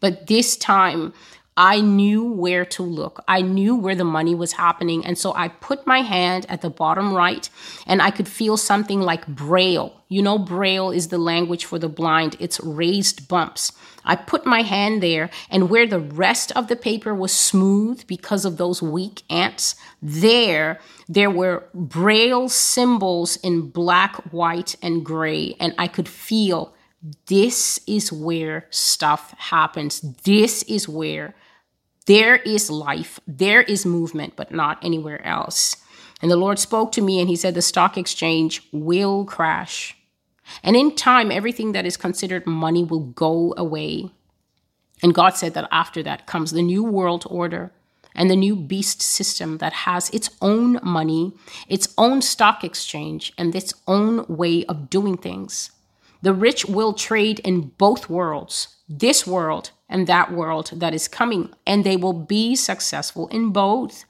[0.00, 1.14] But this time,
[1.56, 3.24] I knew where to look.
[3.26, 5.06] I knew where the money was happening.
[5.06, 7.48] And so I put my hand at the bottom right
[7.86, 10.02] and I could feel something like braille.
[10.08, 13.72] You know, braille is the language for the blind, it's raised bumps.
[14.06, 18.44] I put my hand there, and where the rest of the paper was smooth because
[18.44, 25.56] of those weak ants, there, there were braille symbols in black, white, and gray.
[25.58, 26.72] And I could feel
[27.26, 30.00] this is where stuff happens.
[30.22, 31.34] This is where
[32.06, 35.76] there is life, there is movement, but not anywhere else.
[36.22, 39.96] And the Lord spoke to me and he said, The stock exchange will crash.
[40.62, 44.10] And in time, everything that is considered money will go away.
[45.02, 47.72] And God said that after that comes the new world order
[48.14, 51.34] and the new beast system that has its own money,
[51.68, 55.70] its own stock exchange, and its own way of doing things.
[56.22, 61.50] The rich will trade in both worlds, this world and that world that is coming,
[61.66, 64.04] and they will be successful in both.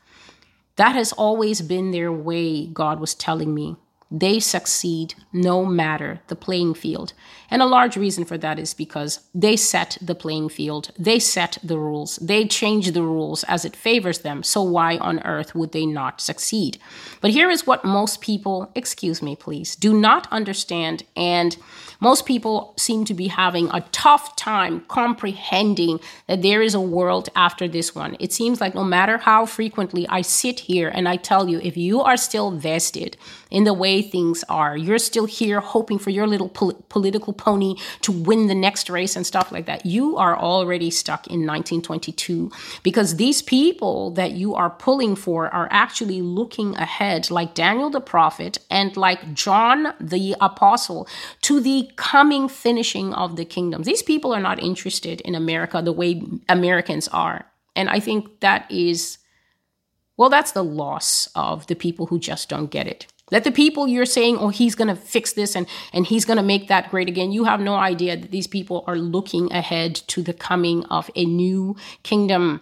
[0.77, 3.77] That has always been their way, God was telling me.
[4.11, 7.13] They succeed no matter the playing field.
[7.51, 11.59] And a large reason for that is because they set the playing field, they set
[11.63, 14.43] the rules, they change the rules as it favors them.
[14.43, 16.79] So, why on earth would they not succeed?
[17.21, 21.05] But here is what most people, excuse me, please, do not understand.
[21.17, 21.57] And
[22.01, 27.29] most people seem to be having a tough time comprehending that there is a world
[27.35, 28.17] after this one.
[28.21, 31.77] It seems like no matter how frequently I sit here and I tell you, if
[31.77, 33.17] you are still vested
[33.51, 37.77] in the way things are, you're still here hoping for your little pol- political pony
[38.03, 42.51] to win the next race and stuff like that, you are already stuck in 1922
[42.83, 48.01] because these people that you are pulling for are actually looking ahead, like Daniel the
[48.01, 51.09] prophet and like John the apostle,
[51.43, 53.83] to the coming finishing of the kingdom.
[53.83, 57.47] These people are not interested in America the way Americans are.
[57.75, 59.19] And I think that is,
[60.17, 63.07] well, that's the loss of the people who just don't get it.
[63.31, 66.37] That the people you're saying, oh, he's going to fix this and, and he's going
[66.37, 69.97] to make that great again, you have no idea that these people are looking ahead
[70.09, 72.61] to the coming of a new kingdom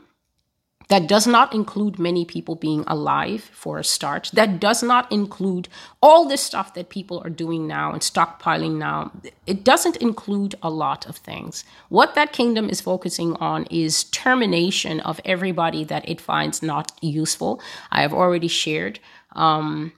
[0.89, 4.31] that does not include many people being alive for a start.
[4.35, 5.69] That does not include
[6.03, 9.11] all this stuff that people are doing now and stockpiling now.
[9.47, 11.65] It doesn't include a lot of things.
[11.89, 17.61] What that kingdom is focusing on is termination of everybody that it finds not useful.
[17.91, 19.01] I have already shared
[19.33, 19.93] um,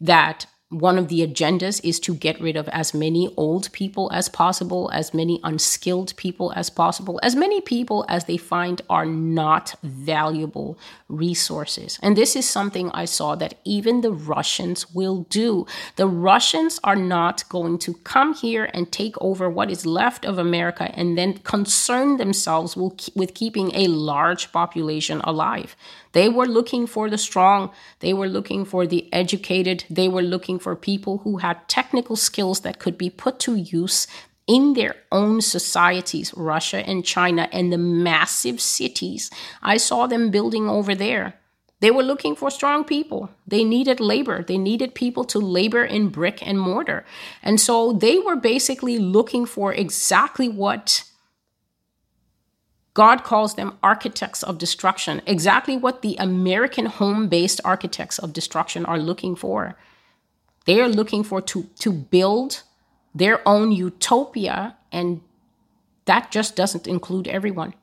[0.00, 4.28] that one of the agendas is to get rid of as many old people as
[4.28, 9.74] possible, as many unskilled people as possible, as many people as they find are not
[9.82, 11.98] valuable resources.
[12.04, 15.66] And this is something I saw that even the Russians will do.
[15.96, 20.38] The Russians are not going to come here and take over what is left of
[20.38, 25.74] America and then concern themselves with keeping a large population alive.
[26.12, 27.70] They were looking for the strong,
[28.00, 32.60] they were looking for the educated, they were looking for people who had technical skills
[32.60, 34.06] that could be put to use
[34.46, 39.30] in their own societies, Russia and China, and the massive cities.
[39.62, 41.34] I saw them building over there.
[41.78, 43.30] They were looking for strong people.
[43.46, 44.42] They needed labor.
[44.42, 47.04] They needed people to labor in brick and mortar.
[47.42, 51.04] And so they were basically looking for exactly what
[52.94, 58.84] God calls them architects of destruction, exactly what the American home based architects of destruction
[58.84, 59.76] are looking for.
[60.64, 62.62] They are looking for to, to build
[63.14, 65.20] their own utopia, and
[66.04, 67.74] that just doesn't include everyone.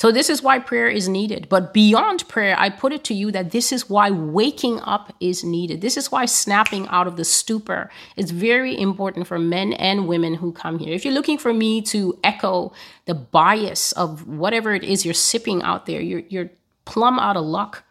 [0.00, 1.46] So, this is why prayer is needed.
[1.50, 5.44] But beyond prayer, I put it to you that this is why waking up is
[5.44, 5.82] needed.
[5.82, 10.36] This is why snapping out of the stupor is very important for men and women
[10.36, 10.94] who come here.
[10.94, 12.72] If you're looking for me to echo
[13.04, 16.48] the bias of whatever it is you're sipping out there, you're, you're
[16.86, 17.84] plumb out of luck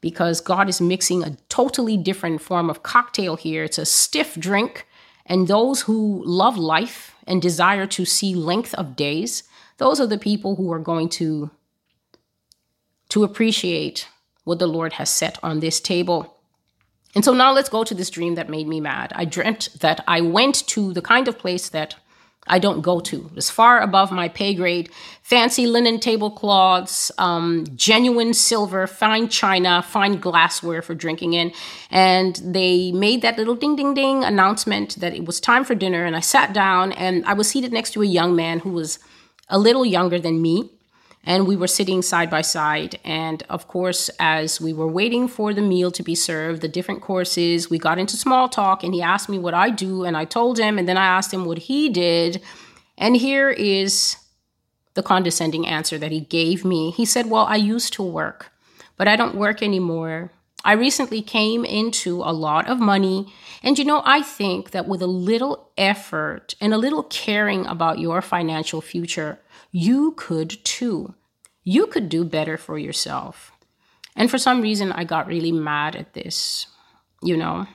[0.00, 3.62] because God is mixing a totally different form of cocktail here.
[3.62, 4.88] It's a stiff drink.
[5.24, 9.44] And those who love life and desire to see length of days,
[9.78, 11.50] those are the people who are going to
[13.08, 14.06] to appreciate
[14.44, 16.34] what the Lord has set on this table.
[17.14, 19.12] And so now let's go to this dream that made me mad.
[19.14, 21.96] I dreamt that I went to the kind of place that
[22.46, 23.26] I don't go to.
[23.26, 24.90] It was far above my pay grade.
[25.22, 31.52] Fancy linen tablecloths, um, genuine silver, fine china, fine glassware for drinking in.
[31.90, 36.04] And they made that little ding, ding, ding announcement that it was time for dinner.
[36.04, 38.98] And I sat down and I was seated next to a young man who was
[39.48, 40.70] a little younger than me
[41.28, 42.98] and we were sitting side by side.
[43.04, 47.02] And of course, as we were waiting for the meal to be served, the different
[47.02, 50.24] courses, we got into small talk, and he asked me what I do, and I
[50.24, 52.42] told him, and then I asked him what he did.
[52.96, 54.16] And here is
[54.94, 56.92] the condescending answer that he gave me.
[56.92, 58.50] He said, Well, I used to work,
[58.96, 60.30] but I don't work anymore.
[60.68, 63.32] I recently came into a lot of money.
[63.62, 67.98] And you know, I think that with a little effort and a little caring about
[67.98, 69.40] your financial future,
[69.72, 71.14] you could too.
[71.64, 73.50] You could do better for yourself.
[74.14, 76.66] And for some reason, I got really mad at this,
[77.22, 77.66] you know.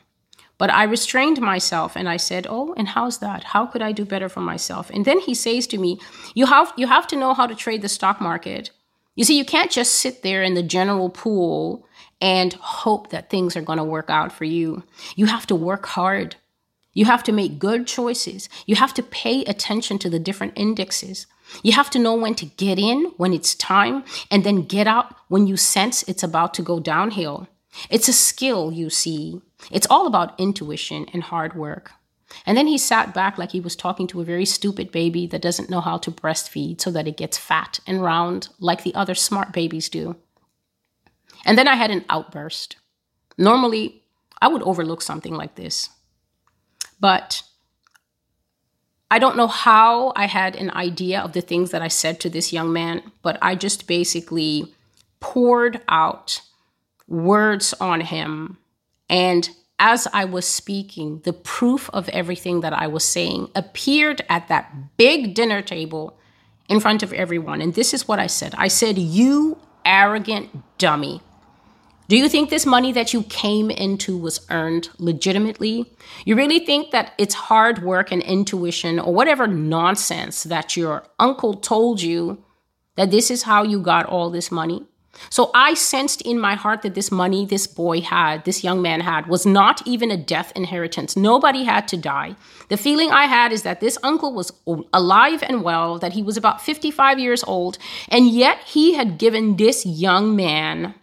[0.60, 3.44] But I restrained myself and I said, "Oh, and how's that?
[3.44, 6.00] How could I do better for myself?" And then he says to me,
[6.36, 8.70] "You have you have to know how to trade the stock market.
[9.16, 11.88] You see, you can't just sit there in the general pool
[12.24, 14.82] and hope that things are going to work out for you.
[15.18, 16.38] You have to work hard.
[16.94, 18.48] You have to make good choices.
[18.66, 21.28] You have to pay attention to the different indexes.
[21.64, 25.14] You have to know when to get in when it's time and then get out
[25.28, 27.50] when you sense it's about to go downhill.
[27.90, 29.42] It's a skill, you see.
[29.70, 31.92] It's all about intuition and hard work.
[32.46, 35.42] And then he sat back like he was talking to a very stupid baby that
[35.42, 39.14] doesn't know how to breastfeed so that it gets fat and round like the other
[39.14, 40.16] smart babies do.
[41.46, 42.78] And then I had an outburst.
[43.38, 44.04] Normally,
[44.42, 45.90] I would overlook something like this.
[47.00, 47.44] But
[49.12, 52.30] I don't know how I had an idea of the things that I said to
[52.30, 54.74] this young man, but I just basically
[55.20, 56.42] poured out
[57.08, 58.58] words on him.
[59.10, 64.48] And as I was speaking, the proof of everything that I was saying appeared at
[64.48, 66.18] that big dinner table
[66.68, 67.62] in front of everyone.
[67.62, 71.22] And this is what I said I said, You arrogant dummy.
[72.10, 75.86] Do you think this money that you came into was earned legitimately?
[76.26, 81.54] You really think that it's hard work and intuition or whatever nonsense that your uncle
[81.54, 82.44] told you
[82.98, 84.86] that this is how you got all this money?
[85.30, 89.00] So I sensed in my heart that this money this boy had, this young man
[89.02, 91.16] had, was not even a death inheritance.
[91.16, 92.36] Nobody had to die.
[92.70, 94.52] The feeling I had is that this uncle was
[94.92, 97.78] alive and well, that he was about 55 years old,
[98.10, 100.96] and yet he had given this young man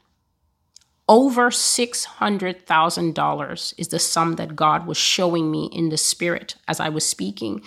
[1.10, 6.88] over $600,000 is the sum that God was showing me in the spirit as I
[6.88, 7.62] was speaking.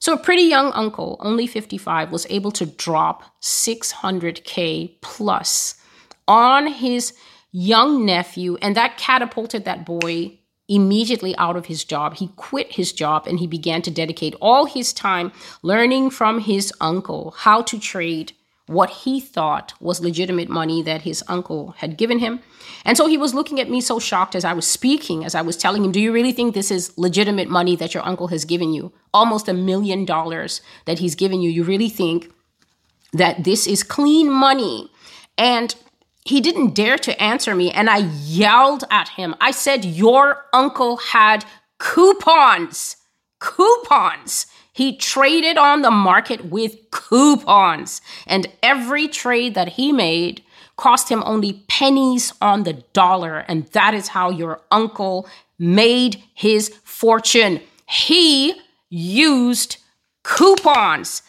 [0.00, 5.76] So, a pretty young uncle, only 55, was able to drop 600K plus
[6.26, 7.14] on his
[7.52, 10.36] young nephew, and that catapulted that boy
[10.68, 12.16] immediately out of his job.
[12.16, 15.32] He quit his job and he began to dedicate all his time
[15.62, 18.32] learning from his uncle how to trade
[18.68, 22.40] what he thought was legitimate money that his uncle had given him.
[22.84, 25.42] And so he was looking at me so shocked as I was speaking, as I
[25.42, 28.44] was telling him, Do you really think this is legitimate money that your uncle has
[28.44, 28.92] given you?
[29.12, 31.50] Almost a million dollars that he's given you.
[31.50, 32.30] You really think
[33.12, 34.90] that this is clean money?
[35.36, 35.74] And
[36.24, 37.70] he didn't dare to answer me.
[37.70, 39.34] And I yelled at him.
[39.40, 41.44] I said, Your uncle had
[41.78, 42.96] coupons.
[43.38, 44.46] Coupons.
[44.78, 50.44] He traded on the market with coupons, and every trade that he made
[50.76, 53.38] cost him only pennies on the dollar.
[53.48, 57.60] And that is how your uncle made his fortune.
[57.88, 58.54] He
[58.88, 59.78] used
[60.22, 61.22] coupons.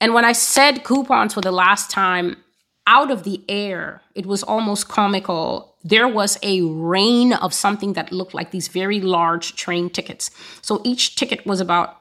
[0.00, 2.38] And when I said coupons for the last time,
[2.86, 5.76] out of the air, it was almost comical.
[5.84, 10.30] There was a rain of something that looked like these very large train tickets.
[10.62, 11.99] So each ticket was about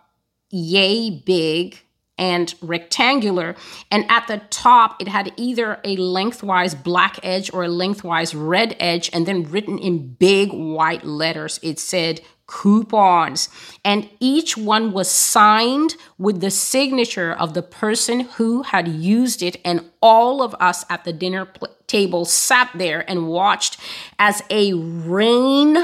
[0.50, 1.82] yay big
[2.20, 3.56] and rectangular.
[3.90, 8.76] And at the top, it had either a lengthwise black edge or a lengthwise red
[8.80, 9.10] edge.
[9.14, 13.48] And then written in big white letters, it said coupons.
[13.86, 19.56] And each one was signed with the signature of the person who had used it.
[19.64, 23.80] And all of us at the dinner pl- table sat there and watched
[24.18, 25.78] as a rain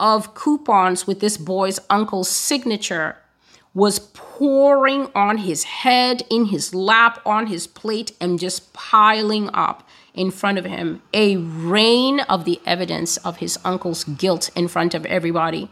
[0.00, 3.16] of coupons with this boy's uncle's signature
[3.74, 9.86] was pouring on his head, in his lap, on his plate, and just piling up
[10.14, 14.94] in front of him a rain of the evidence of his uncle's guilt in front
[14.94, 15.68] of everybody.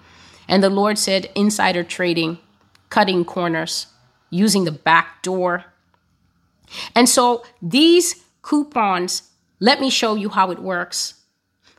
[0.48, 2.38] And the Lord said, insider trading,
[2.90, 3.86] cutting corners.
[4.32, 5.66] using the back door.
[6.96, 9.30] And so these coupons,
[9.60, 11.14] let me show you how it works.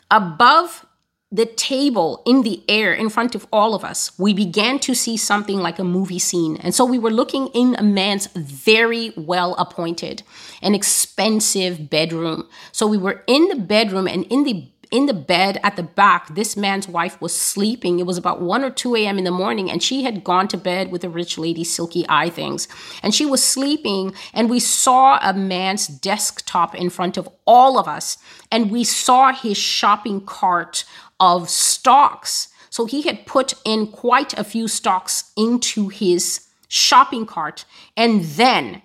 [0.09, 0.85] Above
[1.33, 5.17] the table in the air in front of all of us, we began to see
[5.17, 6.57] something like a movie scene.
[6.57, 10.21] And so we were looking in a man's very well appointed
[10.61, 12.47] and expensive bedroom.
[12.71, 16.35] So we were in the bedroom and in the in the bed at the back,
[16.35, 17.97] this man's wife was sleeping.
[17.97, 19.17] It was about 1 or 2 a.m.
[19.17, 22.29] in the morning, and she had gone to bed with the rich lady's silky eye
[22.29, 22.67] things.
[23.01, 27.87] And she was sleeping, and we saw a man's desktop in front of all of
[27.87, 28.19] us,
[28.51, 30.85] and we saw his shopping cart
[31.23, 32.49] of stocks.
[32.69, 37.63] So he had put in quite a few stocks into his shopping cart,
[37.95, 38.81] and then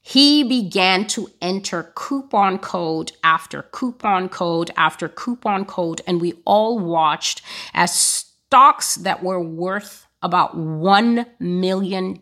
[0.00, 6.78] he began to enter coupon code after coupon code after coupon code, and we all
[6.78, 7.42] watched
[7.74, 12.14] as stocks that were worth about $1 million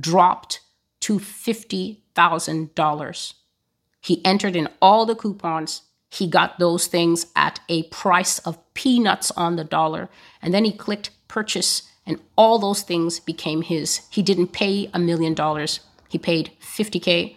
[0.00, 0.60] dropped
[1.00, 3.34] to $50,000.
[4.00, 5.82] He entered in all the coupons.
[6.10, 10.08] He got those things at a price of peanuts on the dollar.
[10.40, 14.00] And then he clicked purchase, and all those things became his.
[14.10, 17.36] He didn't pay a million dollars he paid 50K.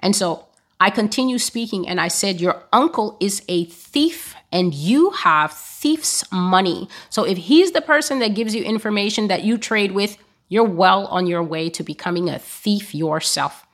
[0.00, 0.46] And so
[0.80, 6.30] I continue speaking and I said, Your uncle is a thief and you have thief's
[6.32, 6.88] money.
[7.10, 11.06] So if he's the person that gives you information that you trade with, you're well
[11.06, 13.66] on your way to becoming a thief yourself.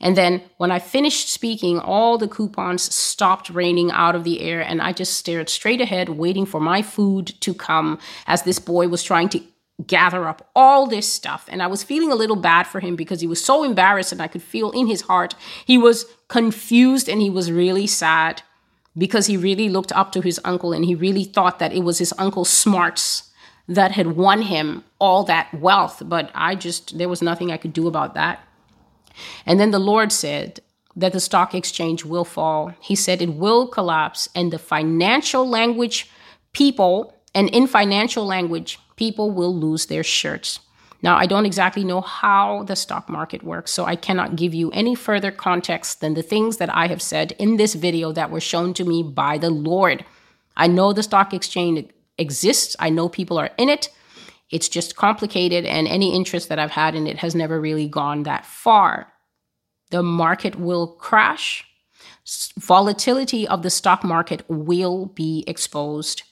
[0.00, 4.60] And then when I finished speaking, all the coupons stopped raining out of the air,
[4.60, 8.88] and I just stared straight ahead, waiting for my food to come as this boy
[8.88, 9.42] was trying to
[9.86, 11.46] gather up all this stuff.
[11.48, 14.22] And I was feeling a little bad for him because he was so embarrassed, and
[14.22, 15.34] I could feel in his heart
[15.66, 18.42] he was confused and he was really sad
[18.96, 21.98] because he really looked up to his uncle and he really thought that it was
[21.98, 23.30] his uncle's smarts
[23.68, 26.02] that had won him all that wealth.
[26.04, 28.44] But I just, there was nothing I could do about that.
[29.46, 30.60] And then the Lord said,
[30.96, 32.74] that the stock exchange will fall.
[32.80, 36.10] He said it will collapse, and the financial language
[36.52, 40.60] people, and in financial language, people will lose their shirts.
[41.02, 44.70] Now, I don't exactly know how the stock market works, so I cannot give you
[44.72, 48.40] any further context than the things that I have said in this video that were
[48.40, 50.04] shown to me by the Lord.
[50.56, 51.88] I know the stock exchange
[52.18, 53.88] exists, I know people are in it.
[54.50, 58.24] It's just complicated, and any interest that I've had in it has never really gone
[58.24, 59.12] that far.
[59.90, 61.64] The market will crash.
[62.58, 66.22] Volatility of the stock market will be exposed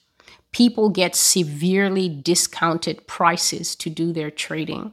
[0.53, 4.93] people get severely discounted prices to do their trading.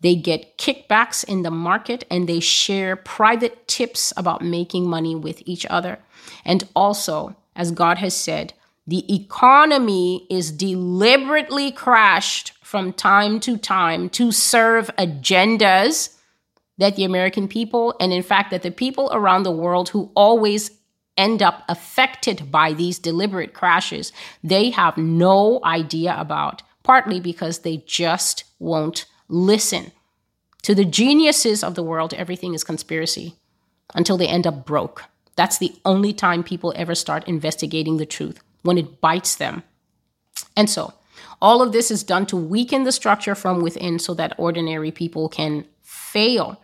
[0.00, 5.42] They get kickbacks in the market and they share private tips about making money with
[5.44, 5.98] each other.
[6.44, 8.54] And also, as God has said,
[8.86, 16.16] the economy is deliberately crashed from time to time to serve agendas
[16.78, 20.70] that the American people, and in fact, that the people around the world who always
[21.16, 24.12] end up affected by these deliberate crashes,
[24.44, 29.90] they have no idea about, partly because they just won't listen.
[30.62, 33.34] To the geniuses of the world, everything is conspiracy
[33.96, 35.06] until they end up broke.
[35.34, 39.64] That's the only time people ever start investigating the truth, when it bites them.
[40.56, 40.94] And so,
[41.42, 45.28] all of this is done to weaken the structure from within so that ordinary people
[45.28, 46.60] can fail.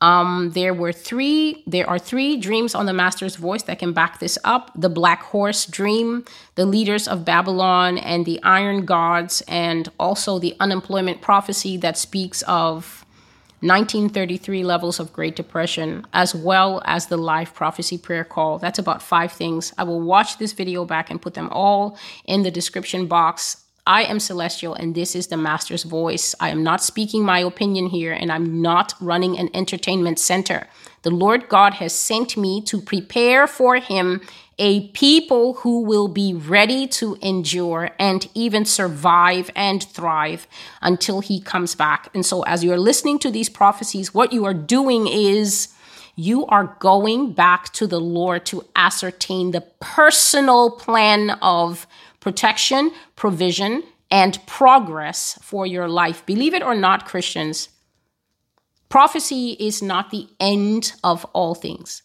[0.00, 4.18] Um, there were three, there are three dreams on the master's voice that can back
[4.18, 6.24] this up the black horse dream,
[6.54, 12.42] the leaders of Babylon, and the iron gods, and also the unemployment prophecy that speaks
[12.42, 13.06] of
[13.60, 18.58] 1933 levels of Great Depression, as well as the life prophecy prayer call.
[18.58, 19.72] That's about five things.
[19.78, 24.02] I will watch this video back and put them all in the description box I
[24.02, 26.34] am celestial and this is the master's voice.
[26.40, 30.66] I am not speaking my opinion here and I'm not running an entertainment center.
[31.02, 34.22] The Lord God has sent me to prepare for him
[34.58, 40.48] a people who will be ready to endure and even survive and thrive
[40.82, 42.08] until he comes back.
[42.14, 45.68] And so, as you're listening to these prophecies, what you are doing is
[46.16, 51.86] you are going back to the Lord to ascertain the personal plan of
[52.26, 56.26] protection, provision, and progress for your life.
[56.26, 57.68] Believe it or not, Christians,
[58.88, 62.02] prophecy is not the end of all things.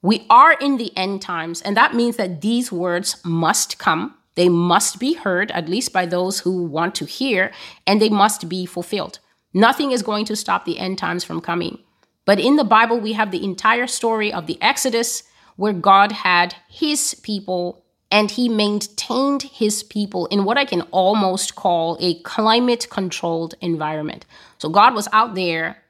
[0.00, 4.14] We are in the end times, and that means that these words must come.
[4.36, 7.50] They must be heard, at least by those who want to hear,
[7.88, 9.18] and they must be fulfilled.
[9.52, 11.80] Nothing is going to stop the end times from coming.
[12.26, 15.24] But in the Bible, we have the entire story of the Exodus,
[15.56, 17.79] where God had his people
[18.10, 24.26] and he maintained his people in what I can almost call a climate controlled environment.
[24.58, 25.82] So God was out there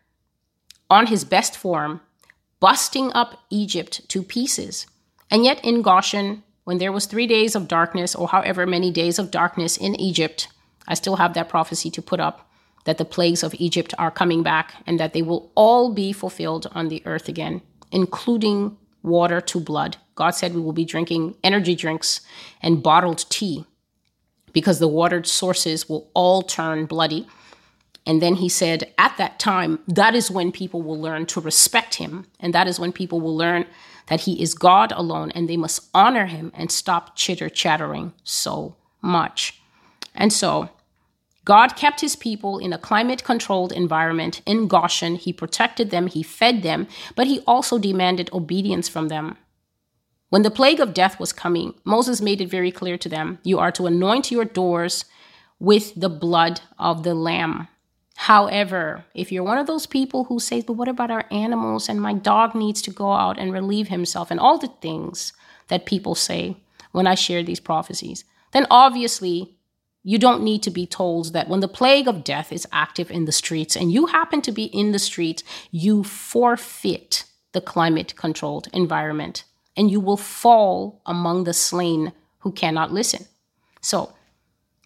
[0.91, 2.01] on his best form,
[2.61, 4.87] busting up Egypt to pieces.
[5.31, 9.19] And yet in Goshen, when there was 3 days of darkness or however many days
[9.19, 10.49] of darkness in Egypt,
[10.87, 12.51] I still have that prophecy to put up
[12.85, 16.67] that the plagues of Egypt are coming back and that they will all be fulfilled
[16.73, 17.63] on the earth again,
[17.93, 19.97] including water to blood.
[20.21, 22.21] God said we will be drinking energy drinks
[22.61, 23.65] and bottled tea
[24.53, 27.27] because the watered sources will all turn bloody.
[28.05, 31.95] And then he said, at that time, that is when people will learn to respect
[31.95, 32.27] him.
[32.39, 33.65] And that is when people will learn
[34.09, 38.77] that he is God alone and they must honor him and stop chitter chattering so
[39.01, 39.59] much.
[40.15, 40.69] And so
[41.47, 45.15] God kept his people in a climate controlled environment in Goshen.
[45.15, 49.39] He protected them, he fed them, but he also demanded obedience from them.
[50.31, 53.59] When the plague of death was coming, Moses made it very clear to them you
[53.59, 55.05] are to anoint your doors
[55.59, 57.67] with the blood of the lamb.
[58.15, 62.01] However, if you're one of those people who say, but what about our animals and
[62.01, 65.33] my dog needs to go out and relieve himself and all the things
[65.67, 66.57] that people say
[66.93, 69.57] when I share these prophecies, then obviously
[70.05, 73.25] you don't need to be told that when the plague of death is active in
[73.25, 78.69] the streets and you happen to be in the street, you forfeit the climate controlled
[78.73, 79.45] environment
[79.81, 83.25] and you will fall among the slain who cannot listen.
[83.81, 84.13] So,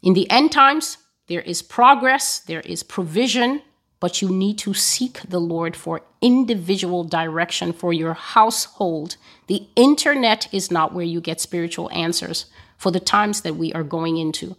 [0.04, 3.62] in the end times, there is progress, there is provision,
[3.98, 9.16] but you need to seek the Lord for individual direction for your household.
[9.48, 12.46] The internet is not where you get spiritual answers
[12.78, 14.54] for the times that we are going into.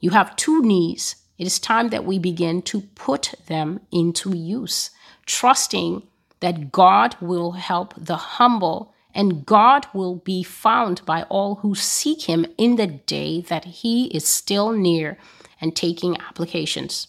[0.00, 1.16] You have two knees.
[1.38, 4.90] It is time that we begin to put them into use,
[5.24, 6.02] trusting
[6.40, 12.22] that God will help the humble and God will be found by all who seek
[12.22, 15.18] him in the day that he is still near
[15.60, 17.08] and taking applications.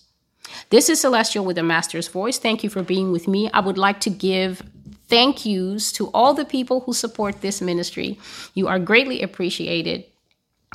[0.72, 2.40] This is Celestial with a Master's Voice.
[2.40, 3.52] Thank you for being with me.
[3.52, 4.64] I would like to give
[5.08, 8.18] thank yous to all the people who support this ministry.
[8.56, 10.04] You are greatly appreciated.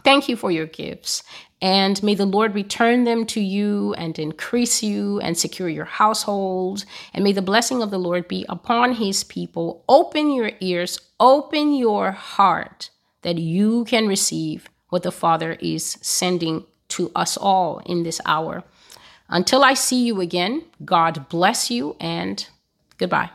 [0.05, 1.25] Thank you for your gifts.
[1.65, 6.85] And may the Lord return them to you and increase you and secure your household.
[7.15, 9.83] And may the blessing of the Lord be upon his people.
[9.89, 12.91] Open your ears, open your heart
[13.23, 18.63] that you can receive what the Father is sending to us all in this hour.
[19.31, 22.47] Until I see you again, God bless you and
[22.99, 23.31] goodbye.